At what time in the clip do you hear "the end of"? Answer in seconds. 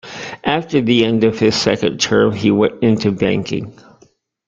0.81-1.37